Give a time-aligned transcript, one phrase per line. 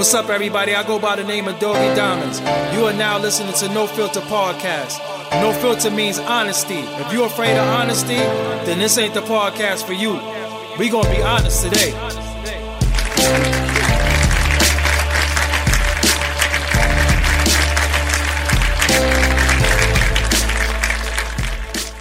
[0.00, 0.74] What's up, everybody?
[0.74, 2.40] I go by the name of Doggy Diamonds.
[2.74, 4.98] You are now listening to No Filter Podcast.
[5.42, 6.78] No filter means honesty.
[6.78, 10.12] If you're afraid of honesty, then this ain't the podcast for you.
[10.78, 11.92] We gonna be honest today.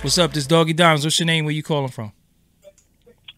[0.02, 0.32] What's up?
[0.32, 1.04] This Doggy Diamonds.
[1.04, 1.44] What's your name?
[1.44, 2.14] Where you calling from?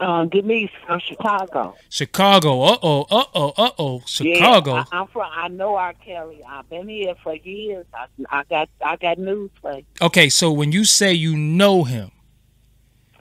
[0.01, 1.75] Um, me from Chicago.
[1.89, 2.63] Chicago.
[2.63, 3.05] Uh oh.
[3.11, 3.53] Uh oh.
[3.55, 4.01] Uh oh.
[4.07, 4.75] Chicago.
[4.75, 5.29] Yeah, I, am from.
[5.31, 5.93] I know R.
[5.93, 6.41] Kelly.
[6.47, 7.85] I've been here for years.
[7.93, 8.69] I, I got.
[8.83, 9.85] I got news for you.
[10.01, 12.09] Okay, so when you say you know him,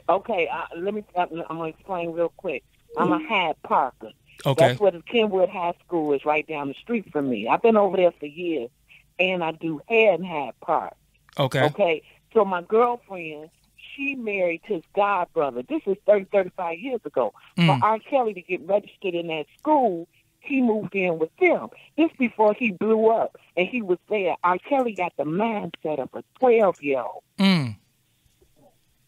[0.08, 1.04] okay, uh, let me.
[1.18, 2.64] I'm gonna explain real quick.
[2.96, 4.12] I'm a Hyde Parker.
[4.46, 4.68] Okay.
[4.68, 7.46] That's where the Kenwood High School is, right down the street from me.
[7.46, 8.70] I've been over there for years,
[9.18, 10.94] and I do hair in Hyde Park.
[11.38, 11.64] Okay.
[11.64, 12.02] Okay.
[12.32, 13.50] So my girlfriend,
[13.94, 15.62] she married his god brother.
[15.62, 17.32] This is 30, 35 years ago.
[17.56, 17.66] Mm.
[17.66, 17.98] For R.
[17.98, 20.08] Kelly to get registered in that school,
[20.40, 21.68] he moved in with them.
[21.96, 24.36] This before he blew up, and he was there.
[24.42, 24.58] R.
[24.58, 27.22] Kelly got the mindset of a 12 year old.
[27.38, 27.76] Mm.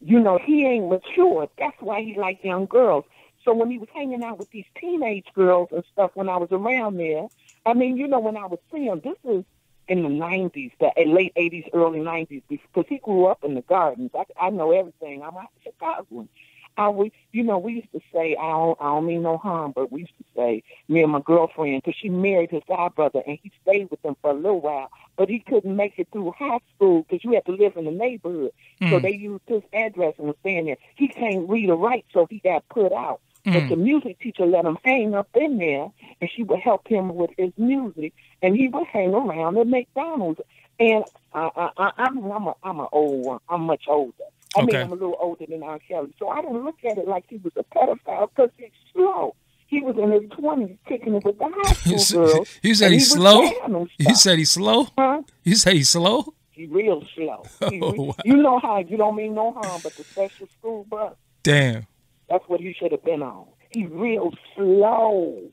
[0.01, 1.49] You know, he ain't mature.
[1.59, 3.05] That's why he like young girls.
[3.45, 6.49] So when he was hanging out with these teenage girls and stuff when I was
[6.53, 7.27] around there,
[7.67, 9.45] I mean, you know, when I was seeing him, this is
[9.89, 14.11] in the nineties, the late eighties, early nineties, because he grew up in the gardens.
[14.15, 15.23] I, I know everything.
[15.23, 16.29] I'm a Chicagoan.
[16.75, 19.73] I we, you know, we used to say, I don't, I don't mean no harm,
[19.75, 23.23] but we used to say, me and my girlfriend, because she married his god brother,
[23.27, 26.33] and he stayed with them for a little while, but he couldn't make it through
[26.39, 28.53] high school because you had to live in the neighborhood.
[28.81, 28.89] Mm.
[28.89, 30.79] So they used his address and was staying there.
[30.97, 33.21] He can't read or write, so he got put out.
[33.47, 33.53] Mm.
[33.55, 35.89] But the music teacher let him hang up in there,
[36.21, 40.41] and she would help him with his music, and he would hang around at McDonald's.
[40.79, 43.41] And I, I, I, I'm, I'm, a, I'm an old one.
[43.49, 44.13] I'm much older.
[44.57, 45.79] I mean, I'm a little older than R.
[45.81, 49.35] Kelly, so I didn't look at it like he was a pedophile because he's slow.
[49.67, 51.73] He was in his twenties, kicking it with the high
[52.05, 52.59] school girls.
[52.63, 53.87] you said he's he slow?
[53.99, 54.87] You said he's slow.
[54.99, 55.23] huh?
[55.45, 56.35] You said he's slow.
[56.51, 57.45] He real slow.
[57.71, 58.15] He Oh, wow.
[58.27, 61.15] You know how you don't mean no harm, but the special school bus.
[61.43, 61.87] Damn.
[62.33, 63.45] That's what he should have been on.
[63.73, 65.51] He's real slow.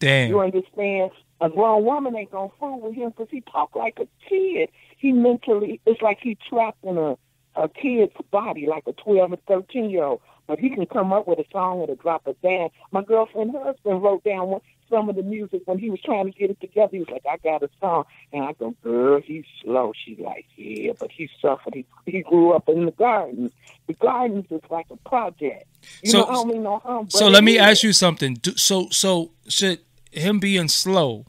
[0.00, 0.28] Damn.
[0.28, 1.12] You understand?
[1.40, 4.70] A grown woman ain't gonna fool with him because he talk like a kid.
[4.98, 7.16] He mentally, it's like he trapped in a
[7.54, 10.20] a kid's body, like a twelve or thirteen year old.
[10.48, 12.72] But he can come up with a song with a drop of dance.
[12.90, 16.38] My girlfriend husband wrote down one, some of the music when he was trying to
[16.38, 16.90] get it together.
[16.92, 20.46] He was like, "I got a song," and I go, "Girl, he's slow." She's like,
[20.56, 21.74] "Yeah, but he suffered.
[21.74, 23.52] He he grew up in the gardens.
[23.86, 25.64] The gardens is like a project.
[26.02, 27.08] You So- know, I don't mean no harm.
[27.10, 28.34] So let me ask you something.
[28.34, 29.80] Do, so so should
[30.12, 31.24] him being slow,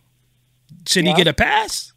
[0.88, 1.94] should he get a pass?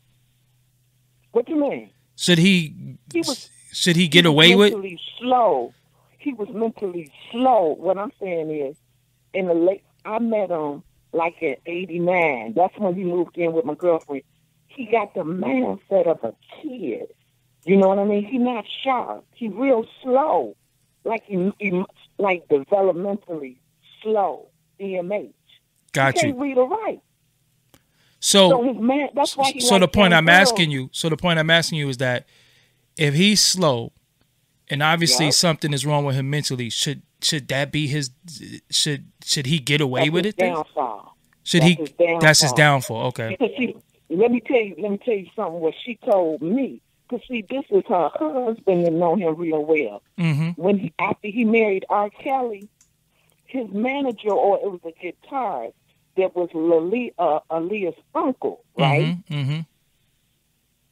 [1.32, 1.90] What do you mean?
[2.16, 2.74] Should he?
[3.12, 4.74] He was- should he get he away with?
[5.18, 5.72] slow.
[6.18, 7.74] He was mentally slow.
[7.74, 8.76] What I'm saying is,
[9.34, 10.82] in the late, I met him
[11.14, 12.54] like in '89.
[12.56, 14.22] That's when he moved in with my girlfriend.
[14.68, 17.06] He got the mindset of a kid.
[17.64, 18.24] You know what I mean?
[18.24, 19.24] He not sharp.
[19.34, 20.56] He real slow,
[21.04, 21.82] like he, he
[22.18, 23.56] like developmentally
[24.02, 24.48] slow.
[24.80, 25.32] DMH.
[25.92, 26.32] Got he you.
[26.32, 27.00] can't read or write.
[28.20, 29.08] So So his man.
[29.14, 29.60] That's why he.
[29.60, 30.50] so the point I'm girls.
[30.50, 30.88] asking you.
[30.92, 32.26] So the point I'm asking you is that
[32.96, 33.92] if he's slow,
[34.68, 35.30] and obviously Yeah.
[35.32, 38.10] something is wrong with him mentally, should should that be his?
[38.70, 40.36] Should should he get away That's with it?
[40.36, 41.16] Downfall.
[41.42, 41.74] Should that's he?
[41.76, 42.20] his downfall.
[42.20, 43.06] That's his downfall.
[43.06, 43.36] Okay.
[43.38, 43.76] Because she,
[44.10, 45.60] let me tell you, let me tell you something.
[45.60, 50.02] What she told me, because see, this is her husband that know him real well.
[50.18, 50.50] Mm-hmm.
[50.50, 52.10] When he after he married R.
[52.10, 52.68] Kelly,
[53.46, 55.72] his manager or it was a guitarist
[56.16, 59.16] that was Lali, uh, Aaliyah's uncle, right?
[59.28, 59.34] Mm-hmm.
[59.34, 59.60] mm-hmm.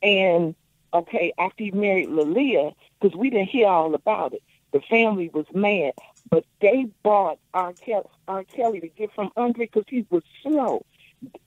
[0.02, 0.54] And
[0.92, 4.42] okay, after he married Aaliyah, because we didn't hear all about it,
[4.72, 5.92] the family was mad,
[6.30, 7.72] but they bought R.
[7.74, 8.44] Kelly, R.
[8.44, 10.84] Kelly to get from Andre because he was slow.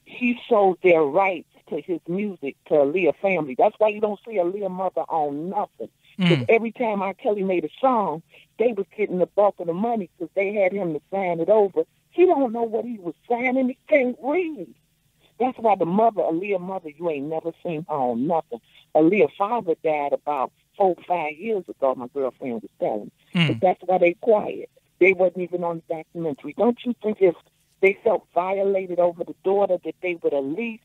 [0.05, 3.55] He sold their rights to his music to Aaliyah family.
[3.57, 5.89] That's why you don't see Aaliyah mother on nothing.
[6.17, 6.45] Because Mm.
[6.49, 7.13] every time R.
[7.13, 8.21] Kelly made a song,
[8.57, 11.49] they was getting the bulk of the money because they had him to sign it
[11.49, 11.83] over.
[12.11, 13.67] He don't know what he was signing.
[13.67, 14.73] He can't read.
[15.37, 18.61] That's why the mother, Aaliyah mother, you ain't never seen her on nothing.
[18.95, 23.41] Aaliyah father died about four, five years ago, my girlfriend was telling me.
[23.41, 23.47] Mm.
[23.47, 24.69] But that's why they quiet.
[24.99, 26.53] They wasn't even on the documentary.
[26.57, 27.35] Don't you think if
[27.81, 30.83] they felt violated over the daughter that they would at least,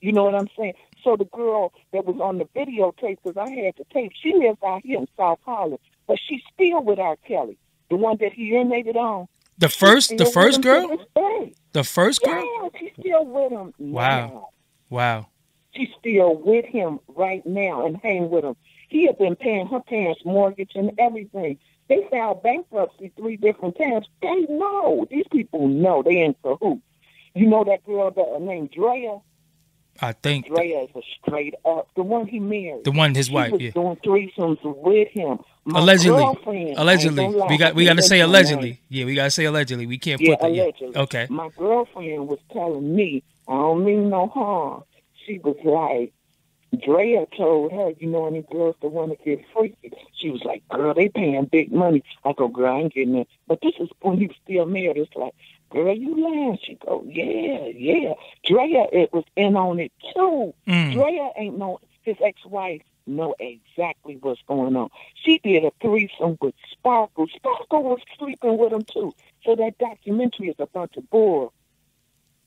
[0.00, 0.74] you know what I'm saying?
[1.02, 4.58] So the girl that was on the videotape, because I had the tape, she lives
[4.64, 7.16] out here in South Holland, but she's still with R.
[7.26, 7.58] Kelly,
[7.90, 9.26] the one that he urinated on.
[9.58, 10.98] The first, the first girl,
[11.72, 12.44] the first girl.
[12.44, 13.72] Yeah, she's still with him.
[13.78, 14.26] Wow.
[14.26, 14.48] now.
[14.90, 15.26] Wow.
[15.74, 18.56] She's still with him right now and hang with him.
[18.88, 21.58] He had been paying her parents' mortgage and everything.
[21.88, 24.06] They filed bankruptcy three different times.
[24.22, 25.06] They know.
[25.10, 26.82] These people know they in cahoots.
[27.34, 29.18] You know that girl that named Drea?
[30.00, 32.84] I think Drea is a straight up the one he married.
[32.84, 33.52] the one his she wife.
[33.52, 33.70] was Yeah.
[33.70, 35.38] doing threesomes with him.
[35.64, 36.74] My Allegedly.
[36.76, 38.80] Allegedly, we got we got to say allegedly.
[38.88, 39.86] Yeah, we got to say allegedly.
[39.86, 40.54] We can't Yeah, put that.
[40.54, 40.62] Yeah.
[40.64, 40.96] allegedly.
[40.96, 41.26] Okay.
[41.30, 44.84] My girlfriend was telling me, I don't mean no harm.
[45.24, 46.12] She was like,
[46.84, 49.92] Drea told her, you know, any girls that want to get freaky.
[50.14, 52.02] She was like, girl, they paying big money.
[52.24, 53.28] I go, girl, I ain't getting it.
[53.46, 54.96] But this is when he was still married.
[54.96, 55.34] It's like,
[55.70, 56.58] girl, you lying.
[56.62, 58.14] She go, yeah, yeah.
[58.44, 60.54] Drea, it was in on it too.
[60.66, 60.92] Mm.
[60.92, 64.90] Drea ain't know his ex-wife know exactly what's going on.
[65.14, 67.26] She did a threesome with Sparkle.
[67.34, 69.14] Sparkle was sleeping with him too.
[69.44, 71.52] So that documentary is a bunch of bull.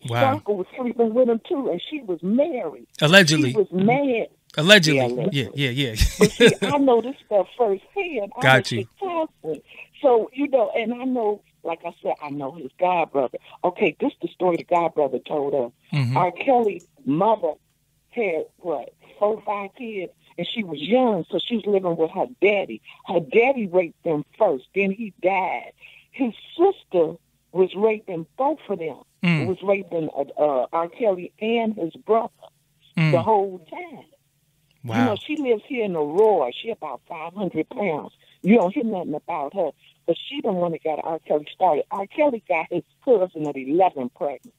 [0.07, 0.41] Wow.
[0.47, 2.87] Was sleeping with him too, and she was married.
[3.01, 3.51] Allegedly.
[3.51, 4.27] She was mad.
[4.57, 5.29] Allegedly.
[5.31, 5.69] Yeah, Yeah.
[5.69, 5.91] Yeah.
[5.91, 5.95] Yeah.
[6.19, 8.31] But see, I know this stuff firsthand.
[8.37, 9.61] I Got was you.
[10.01, 13.37] So, you know, and I know, like I said, I know his godbrother.
[13.63, 15.71] Okay, this is the story the godbrother told us.
[15.93, 16.15] Mhm.
[16.15, 16.31] R.
[16.31, 17.53] Kelly's mother
[18.11, 22.27] had, what, four, five kids, and she was young, so she was living with her
[22.41, 22.81] daddy.
[23.05, 25.73] Her daddy raped them first, then he died.
[26.11, 27.15] His sister
[27.51, 28.99] was raping both of them.
[29.23, 29.47] Mm.
[29.47, 30.87] Was raping uh, uh, R.
[30.89, 32.29] Kelly and his brother
[32.95, 33.23] the Mm.
[33.23, 34.05] whole time.
[34.85, 34.97] Wow.
[34.99, 36.51] You know, she lives here in Aurora.
[36.53, 38.13] She about 500 pounds.
[38.43, 39.71] You don't hear nothing about her.
[40.07, 41.19] But she the one that got R.
[41.19, 41.83] Kelly started.
[41.91, 42.07] R.
[42.07, 44.53] Kelly got his cousin at 11 pregnant.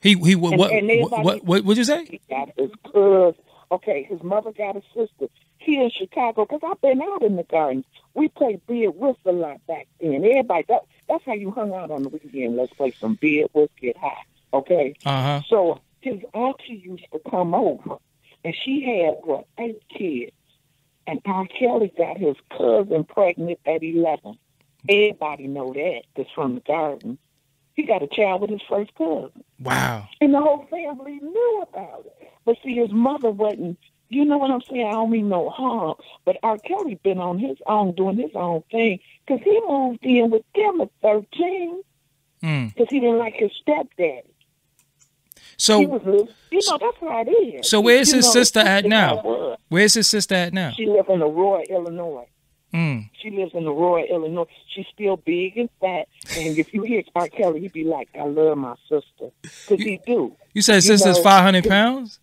[0.00, 2.04] He he what And- what and what what what would you say?
[2.04, 3.34] He got his cousin.
[3.72, 5.26] Okay, his mother got a sister.
[5.58, 7.84] Here in Chicago, because I've been out in the gardens.
[8.14, 10.22] We played bid whist a lot back then.
[10.24, 12.56] Everybody, that, that's how you hung out on the weekend.
[12.56, 14.22] Let's play some bid whist, get high.
[14.52, 14.94] Okay?
[15.04, 15.40] Uh huh.
[15.48, 17.96] So his auntie used to come over,
[18.44, 20.32] and she had what eight kids,
[21.06, 21.46] and R.
[21.46, 24.38] Kelly got his cousin pregnant at eleven.
[24.88, 26.02] Everybody know that.
[26.16, 27.18] That's from the garden.
[27.74, 30.08] He got a child with his first cousin, Wow.
[30.20, 32.30] and the whole family knew about it.
[32.44, 33.78] But see, his mother wasn't.
[34.08, 34.86] You know what I'm saying?
[34.86, 36.58] I don't mean no harm, but R.
[36.58, 40.80] Kelly been on his own doing his own thing because he moved in with them
[40.80, 41.82] at 13
[42.42, 42.68] Mm.
[42.74, 44.22] because he didn't like his stepdaddy.
[44.26, 44.32] he
[45.56, 46.02] So was,
[46.50, 47.68] you know, that's how it is.
[47.68, 49.08] So where's his know, sister at now?
[49.08, 49.58] how it was.
[49.68, 50.70] where's his sister at now?
[50.72, 52.26] She lives in Aurora, Illinois.
[52.74, 53.08] Mm.
[53.22, 54.44] She lives in Aurora, Illinois.
[54.68, 56.08] She's still big and fat.
[56.36, 57.26] And if you hear R.
[57.28, 59.30] Kelly, he'd be like, I love my sister.
[59.40, 60.36] Because he do.
[60.52, 62.20] You said his You sister's five hundred pounds.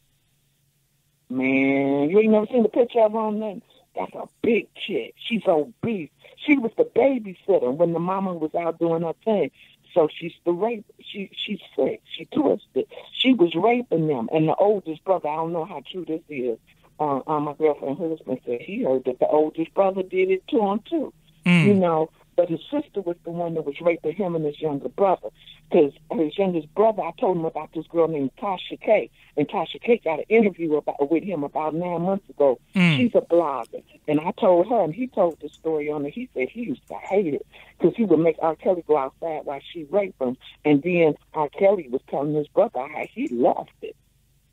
[1.33, 3.61] Man, you ain't never seen the picture of her on that?
[3.95, 5.15] That's a big chick.
[5.17, 6.09] She's obese.
[6.45, 9.49] She was the babysitter when the mama was out doing her thing.
[9.95, 10.85] So she's the rape.
[10.99, 12.01] She she's sick.
[12.15, 12.85] She twisted.
[13.13, 14.29] She was raping them.
[14.31, 16.59] And the oldest brother, I don't know how true this is.
[16.99, 20.59] Uh, uh, my girlfriend's husband said he heard that the oldest brother did it to
[20.61, 21.13] him too.
[21.45, 21.65] Mm.
[21.65, 24.89] You know, but his sister was the one that was raping him and his younger
[24.89, 25.29] brother.
[25.69, 29.09] Because his youngest brother, I told him about this girl named Tasha K.
[29.37, 32.59] And Tasha K got an interview about with him about nine months ago.
[32.75, 32.97] Mm.
[32.97, 33.83] She's a blogger.
[34.07, 36.13] And I told her, and he told the story on it.
[36.13, 37.45] He said he used to hate it
[37.77, 38.55] because he would make R.
[38.55, 40.37] Kelly go outside while she raped him.
[40.63, 41.49] And then R.
[41.49, 43.95] Kelly was telling his brother how he loved it.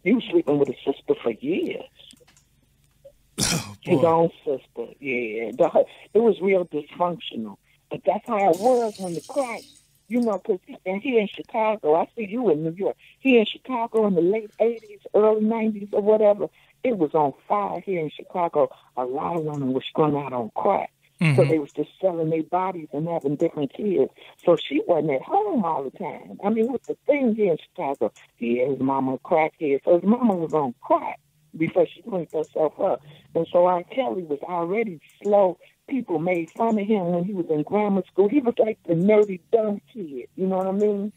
[0.03, 1.85] He was sleeping with his sister for years.
[3.43, 5.51] Oh, His own sister, yeah.
[5.53, 7.57] The, it was real dysfunctional.
[7.91, 9.63] But that's how it was when the crack,
[10.09, 12.97] you know, because and here in Chicago, I see you in New York.
[13.19, 16.49] Here in Chicago in the late 80s, early 90s, or whatever,
[16.85, 18.69] it was on fire here in Chicago.
[18.97, 20.91] A lot of women were strung out on crack.
[21.21, 21.49] So Mhm.
[21.49, 24.11] they was just selling their bodies and having different kids.
[24.45, 26.41] So she wasn't at home all the time.
[26.43, 28.13] I mean, what's the thing here in Chicago?
[28.39, 29.85] Yeah, his mama a crackhead.
[29.85, 31.21] So his mama was on crack
[31.57, 33.03] before she cleaned herself up.
[33.35, 33.83] And so R.
[33.85, 35.59] Kelly was already slow.
[35.91, 38.29] People made fun of him when he was in grammar school.
[38.29, 40.29] He was like the nerdy, dumb kid.
[40.37, 41.13] You know what I mean?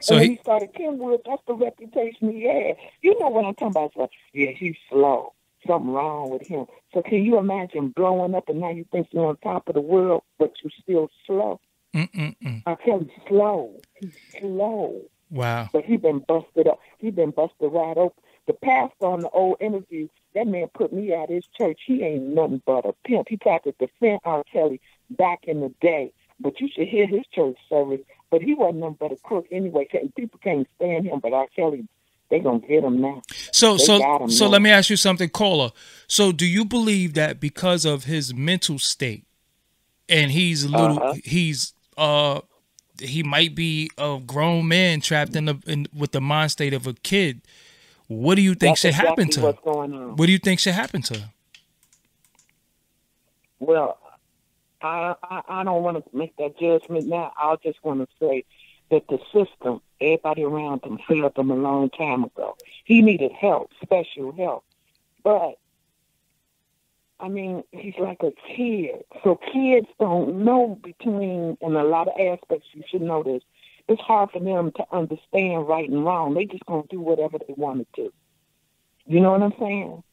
[0.00, 2.76] So and he he started Kenwood, that's the reputation he had.
[3.02, 3.92] You know what I'm talking about?
[3.94, 5.32] So, yeah, he's slow.
[5.66, 6.66] Something wrong with him.
[6.94, 9.80] So can you imagine blowing up and now you think you're on top of the
[9.80, 11.60] world, but you're still slow?
[11.94, 12.62] Mm-mm-mm.
[12.66, 12.76] R.
[12.76, 13.80] Kelly's slow.
[14.00, 15.02] He's slow.
[15.30, 15.68] Wow.
[15.72, 16.78] But he been busted up.
[16.98, 18.22] He been busted right open.
[18.50, 21.78] The pastor on the old interview, that man put me at his church.
[21.86, 23.28] He ain't nothing but a pimp.
[23.28, 24.42] He tried to defend R.
[24.52, 26.12] Kelly back in the day.
[26.40, 28.00] But you should hear his church service.
[28.28, 29.86] But he wasn't nothing but a crook anyway.
[30.16, 31.46] People can't stand him, but R.
[31.54, 31.86] Kelly,
[32.28, 33.22] they gonna get him now.
[33.52, 34.50] So They so so now.
[34.50, 35.70] let me ask you something, caller.
[36.08, 39.26] So do you believe that because of his mental state,
[40.08, 41.14] and he's a little, Uh-huh.
[41.22, 42.40] he's uh,
[42.98, 46.88] he might be a grown man trapped in the in, with the mind state of
[46.88, 47.42] a kid.
[48.10, 49.44] What do you think That's should happen to him?
[49.44, 50.16] what's going on.
[50.16, 51.28] What do you think should happen to him?
[53.60, 53.98] Well,
[54.82, 57.32] I, I I don't want to make that judgment now.
[57.38, 58.44] I just want to say
[58.90, 62.56] that the system, everybody around him, failed him a long time ago.
[62.84, 64.64] He needed help, special help.
[65.22, 65.60] But
[67.20, 69.04] I mean, he's like a kid.
[69.22, 73.44] So kids don't know between, in a lot of aspects, you should know this.
[73.90, 76.34] It's hard for them to understand right and wrong.
[76.34, 78.12] They just gonna do whatever they want to do.
[79.04, 80.04] You know what I'm saying?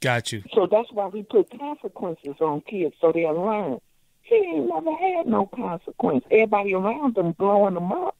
[0.00, 0.42] Got you.
[0.52, 3.78] So that's why we put consequences on kids so they'll learn.
[4.22, 6.24] He ain't never had no consequence.
[6.32, 8.16] Everybody around him blowing him up.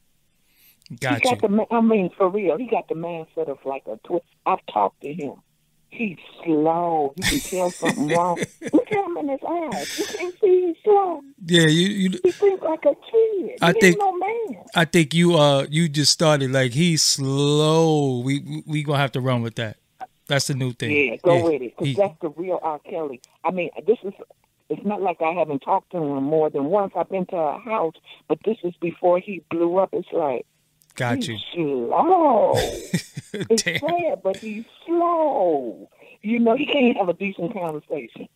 [1.01, 1.35] Got he you.
[1.35, 4.25] got the, I mean, for real, he got the mindset of like a twist.
[4.45, 5.33] I've talked to him.
[5.95, 7.13] He's slow.
[7.17, 8.37] You can tell something wrong.
[8.73, 9.99] Look at him in his eyes.
[9.99, 11.21] You can see he's slow.
[11.45, 13.57] Yeah, you, you He thinks like a kid.
[13.61, 14.63] I he think- no man.
[14.75, 18.19] I think you uh you just started like he's slow.
[18.21, 19.77] We we- gonna have to run with that.
[20.27, 20.91] That's the new thing.
[21.09, 21.73] Yeah, go with it.
[21.77, 22.79] Because that's the real R.
[22.79, 23.21] Kelly.
[23.43, 24.13] I mean, this is,
[24.69, 26.93] it's not like I haven't talked to him more than once.
[26.95, 27.95] I've been to a house,
[28.29, 29.89] but this is before he blew up.
[29.91, 30.45] It's like,
[30.95, 31.39] got he's you.
[31.53, 32.53] slow.
[33.33, 35.89] it's sad, but he's slow.
[36.21, 38.27] You know, he can't have a decent conversation.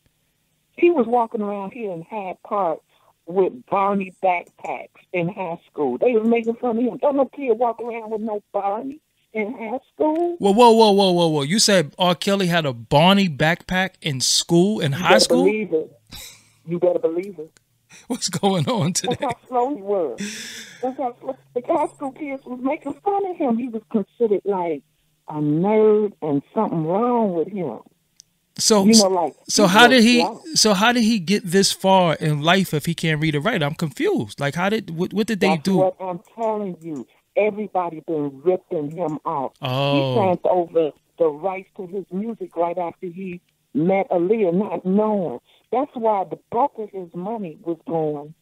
[0.76, 2.80] He was walking around here in Hyde Park
[3.26, 5.98] with Barney backpacks in high school.
[5.98, 6.98] They was making fun of him.
[6.98, 9.00] Don't no kid walk around with no Barney
[9.34, 10.38] in high school.
[10.40, 11.42] Whoa, whoa, whoa, whoa, whoa, whoa!
[11.44, 12.16] You said R.
[12.16, 15.44] Kelly had a Barney backpack in school, in You high better school.
[15.46, 15.98] Believe it.
[16.66, 17.52] You better believe it.
[18.08, 19.18] What's going on That's today?
[19.22, 20.20] how slow he was.
[20.82, 21.38] That's how slow.
[21.56, 23.58] The high school kids was making fun of him.
[23.58, 24.84] He was considered like
[25.27, 27.80] a nerd and something wrong with him.
[28.60, 30.22] So, You know, like so how did he?
[30.22, 30.42] slow.
[30.56, 33.62] So how did he get this far in life if he can't read or write?
[33.62, 34.39] I'm confused.
[34.39, 34.89] Like, how did?
[34.98, 35.77] What, what did they That's do?
[35.77, 37.06] what I'm telling you.
[37.36, 39.51] Everybody been ripping him off.
[39.62, 39.94] Oh.
[39.94, 43.42] He signed over the rights to his music right after he
[43.75, 45.39] met Aaliyah, not knowing.
[45.72, 48.34] That's why the bulk of his money was going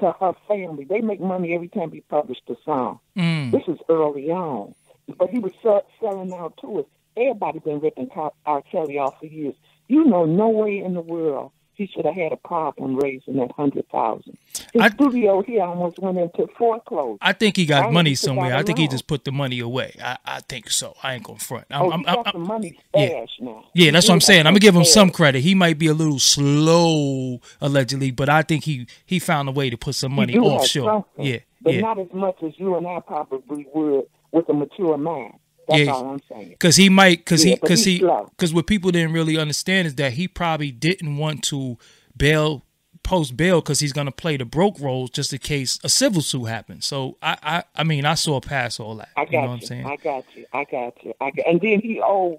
[0.00, 0.84] to her family.
[0.84, 2.98] They make money every time he published a song.
[3.16, 3.52] Mm.
[3.52, 4.74] This is early on.
[5.18, 6.86] But he was sell- selling out to us.
[7.16, 8.08] Everybody been ripping
[8.46, 8.62] R.
[8.62, 9.54] Kelly off for years.
[9.88, 13.50] You know, no way in the world he should have had a problem raising that
[13.52, 14.36] hundred thousand.
[14.72, 17.18] His I- studio here almost went into foreclosure.
[17.22, 18.54] I think he got think money somewhere.
[18.54, 19.96] I think he just put the money away.
[20.02, 20.94] I, I think so.
[21.02, 21.66] I ain't gonna front.
[21.70, 23.24] I'm, oh, I'm, he got I'm- some money yeah.
[23.40, 23.64] now.
[23.74, 24.40] yeah, that's what I'm saying.
[24.40, 25.40] I'm gonna give him some credit.
[25.40, 29.70] He might be a little slow, allegedly, but I think he he found a way
[29.70, 31.04] to put some money He offshore.
[31.18, 31.80] Yeah, but yeah.
[31.80, 35.34] not as much as you and I probably would with a mature mind.
[35.68, 35.92] That's Yeah.
[35.92, 36.56] all I'm saying.
[36.58, 38.00] Cause he might, cause Yeah, he, cause he,
[38.36, 41.78] cause what people didn't really understand is that he probably didn't want to
[42.16, 42.64] bail,
[43.02, 46.44] post bail, cause he's gonna play the broke roles just in case a civil suit
[46.44, 46.86] happens.
[46.86, 49.10] So I, I, I mean, I saw past all that.
[49.16, 49.48] I got you know you.
[49.48, 49.86] what I'm saying?
[49.86, 50.46] I got you.
[50.52, 51.14] I got you.
[51.20, 52.38] I got, and then he owed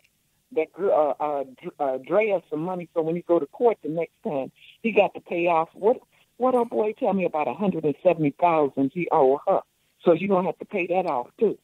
[0.56, 1.44] that girl, uh, uh,
[1.84, 2.90] uh, Drea some money.
[2.94, 4.52] So when he go to court the next time,
[4.82, 5.98] he got to pay off what?
[6.38, 9.62] What old boy tell me about a hundred and seventy thousand he owe her.
[10.04, 11.58] So you don't have to pay that off too.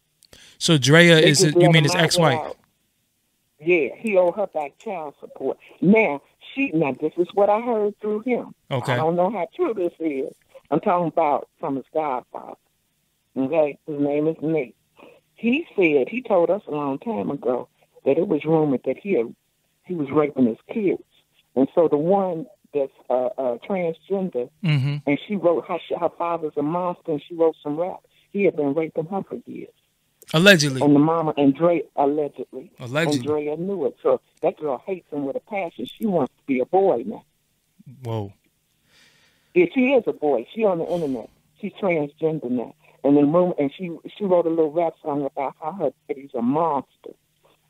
[0.57, 2.53] So Drea They is, just you mean his ex-wife?
[3.59, 5.57] Yeah, he owed her back child support.
[5.81, 6.21] Now
[6.53, 8.53] she now this is what I heard through him.
[8.71, 8.93] Okay.
[8.93, 10.33] I don't know how true this is.
[10.71, 12.55] I'm talking about from his godfather.
[13.35, 14.75] Okay, his name is Nate.
[15.35, 17.67] He said he told us a long time ago
[18.05, 19.33] that it was rumored that he had,
[19.85, 21.03] he was raping his kids,
[21.55, 24.97] and so the one that's uh, uh, transgender Mm-hmm.
[25.07, 27.99] and she wrote how she, her father's a monster and she wrote some rap.
[28.31, 29.73] He had been raping her for years.
[30.33, 32.71] Allegedly, And the mama and Dre allegedly.
[32.79, 33.17] Allegedly.
[33.17, 33.97] And Drea knew it.
[34.03, 35.85] So that girl hates him with a passion.
[35.85, 37.23] She wants to be a boy now.
[38.03, 38.33] whoa.
[39.55, 40.45] Yeah, she is a boy.
[40.53, 41.29] She on the internet.
[41.59, 42.75] She's transgender now.
[43.03, 46.29] And then room and she she wrote a little rap song about how her daddy's
[46.35, 47.11] a monster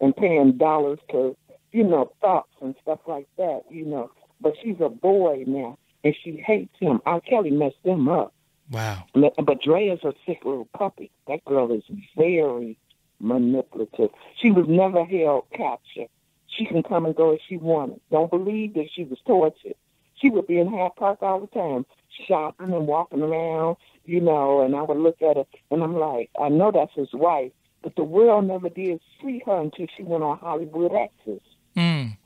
[0.02, 1.38] and paying dollars to,
[1.72, 4.12] you know, thoughts and stuff like that, you know.
[4.42, 7.02] But she's a boy now and she hates him.
[7.06, 7.22] R.
[7.22, 8.34] Kelly messed them up.
[8.72, 9.06] Wow.
[9.14, 11.12] But Drea's a sick little puppy.
[11.28, 11.84] That girl is
[12.16, 12.78] very
[13.20, 14.12] manipulative.
[14.42, 16.10] She was never held captive.
[16.48, 18.00] She can come and go as she wanted.
[18.12, 19.76] Don't believe that she was tortured.
[20.16, 21.86] She would be in Hyde Park all the time,
[22.28, 26.30] shopping and walking around, you know, and I would look at her and I'm like,
[26.40, 30.24] I know that's his wife, but the world never did see her until she went
[30.24, 31.42] on Hollywood Access.
[31.78, 32.18] Mm.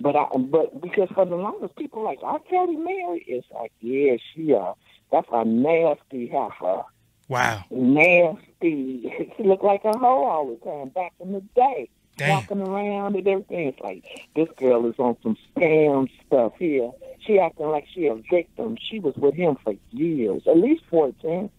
[0.00, 2.38] But I, but because for the longest, people like R.
[2.40, 4.74] Kelly Mary, it's like, yeah, she uh,
[5.10, 6.82] that's a nasty heifer,
[7.28, 7.64] Wow.
[7.70, 9.32] nasty.
[9.36, 12.30] she looked like a hoe all the time back in the day, Damn.
[12.30, 13.68] walking around and everything.
[13.68, 16.90] It's like this girl is on some scam stuff here.
[17.20, 18.76] She acting like she a victim.
[18.80, 21.50] She was with him for years, at least fourteen,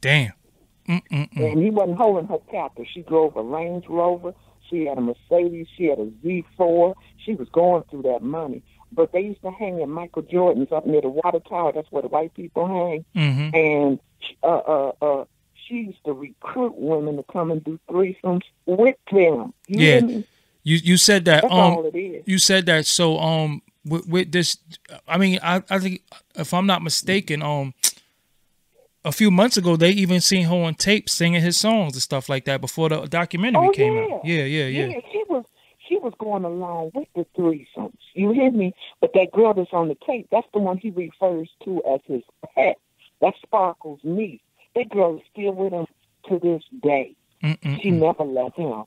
[0.00, 0.32] Damn.
[0.88, 1.36] Mm-mm-mm.
[1.36, 2.86] and he wasn't holding her captive.
[2.92, 4.34] She drove a Range Rover.
[4.68, 5.68] She had a Mercedes.
[5.76, 6.94] She had a Z4.
[7.24, 8.62] She was going through that money.
[8.94, 11.72] But they used to hang at Michael Jordan's up near the water tower.
[11.72, 13.04] That's where the white people hang.
[13.16, 13.56] Mm-hmm.
[13.56, 14.00] And
[14.42, 15.24] uh, uh, uh,
[15.66, 19.54] she used to recruit women to come and do threesomes with them.
[19.66, 20.00] You Yeah.
[20.64, 22.22] You you said that That's um all it is.
[22.24, 24.58] you said that so um with, with this
[25.08, 26.02] I mean I I think
[26.36, 27.74] if I'm not mistaken um
[29.04, 32.28] a few months ago they even seen her on tape singing his songs and stuff
[32.28, 34.02] like that before the documentary Oh, came yeah.
[34.14, 34.24] out.
[34.24, 35.00] Yeah, yeah, yeah.
[35.10, 35.44] she was
[35.92, 37.98] she was going along with the threesomes.
[38.14, 38.74] You hear me?
[39.00, 42.22] But that girl that's on the tape, that's the one he refers to as his
[42.54, 42.78] pet.
[43.20, 44.40] That's Sparkle's niece.
[44.74, 45.86] That girl is still with him
[46.28, 47.14] to this day.
[47.42, 47.82] Mm-mm.
[47.82, 48.84] She never left him.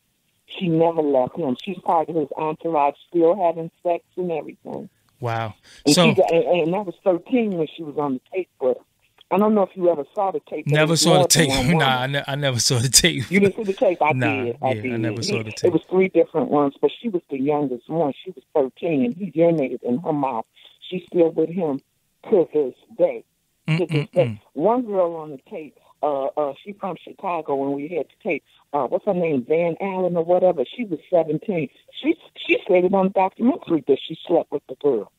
[0.47, 1.55] She never left him.
[1.63, 4.89] She's part of his entourage, still having sex and everything.
[5.19, 5.53] Wow.
[5.85, 8.77] And, So got, and, and that was 13 when she was on the tape with
[8.77, 8.83] him.
[9.31, 10.67] I don't know if you ever saw the tape.
[10.67, 11.49] never saw the tape.
[11.75, 13.29] nah, I, ne- I never saw the tape.
[13.31, 13.97] You didn't see the tape?
[14.01, 14.57] I Nah, did.
[14.61, 14.99] I yeah, I did.
[15.01, 15.65] never saw the tape.
[15.65, 18.13] It was three different ones, but she was the youngest one.
[18.23, 20.45] She was 13, and he urinated in her mouth.
[20.89, 21.81] She's still with him
[22.29, 23.23] to this day.
[23.67, 24.11] To this Mm-mm-mm.
[24.13, 24.41] day.
[24.53, 28.43] One girl on the tape, uh, uh, she from Chicago when we had the tape.
[28.73, 29.43] Uh, what's her name?
[29.47, 30.63] Van Allen or whatever.
[30.77, 31.67] She was 17.
[31.99, 32.15] She
[32.45, 35.11] she stated on the documentary that she slept with the girl.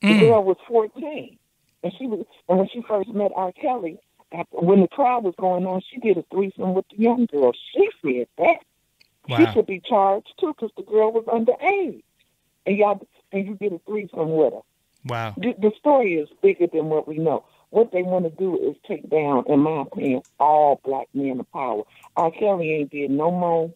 [0.00, 0.20] The Mm.
[0.20, 1.38] girl was 14.
[1.82, 3.52] And she was, and when she first met R.
[3.52, 3.98] Kelly,
[4.32, 7.52] after, when the trial was going on, she did a threesome with the young girl.
[7.74, 8.58] She said that.
[9.28, 12.02] She should be charged too because the girl was underage.
[12.66, 14.60] And y'all, and you did a threesome with her.
[15.04, 15.34] Wow.
[15.36, 17.44] The, the story is bigger than what we know.
[17.70, 21.50] What they want to do is take down, in my opinion, all black men of
[21.52, 21.82] power.
[22.16, 22.30] R.
[22.30, 23.72] Kelly ain't did no more,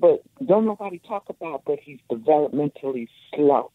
[0.00, 3.70] but don't nobody talk about that he's developmentally slow.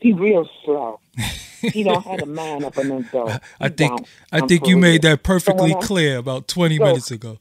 [0.00, 0.98] He real slow.
[1.62, 3.40] he don't have the mind of an adult.
[3.60, 4.08] I He think don't.
[4.32, 7.38] I think for you made that perfectly when I- clear about 20 So- minutes ago.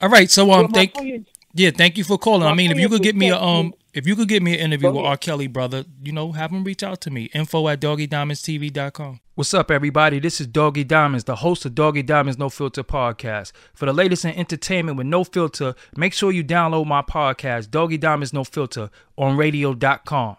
[0.00, 2.42] All right, so um my thank friend- yeah, thank you for calling.
[2.48, 4.58] I mean, if you could get me a um if you could get me an
[4.58, 5.04] interview with.
[5.04, 5.16] R.
[5.16, 7.24] Kelly, brother, you know, have him reach out to me.
[7.32, 9.20] Info at doggydiamondstv.com.
[9.36, 10.18] What's up, everybody?
[10.18, 13.52] This is Doggy Diamonds, the host of Doggy Diamonds No Filter podcast.
[13.72, 17.98] For the latest in entertainment with no filter, make sure you download my podcast, Doggy
[17.98, 20.36] Diamonds No Filter, on radio.com.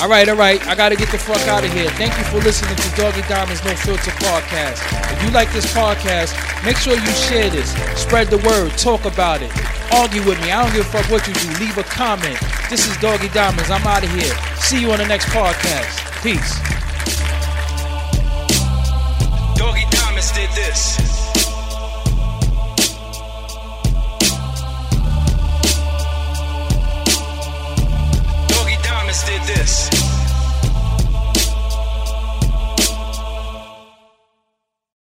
[0.00, 0.64] All right, all right.
[0.66, 1.90] I got to get the fuck out of here.
[1.90, 4.80] Thank you for listening to Doggy Diamonds No Filter podcast.
[5.12, 6.32] If you like this podcast,
[6.64, 7.70] make sure you share this.
[8.00, 8.72] Spread the word.
[8.78, 9.52] Talk about it.
[9.92, 10.52] Argue with me.
[10.52, 11.48] I don't give a fuck what you do.
[11.62, 12.38] Leave a comment.
[12.70, 13.70] This is Doggy Diamonds.
[13.70, 14.32] I'm out of here.
[14.56, 16.00] See you on the next podcast.
[16.22, 16.56] Peace.
[19.58, 21.19] Doggy Diamonds did this.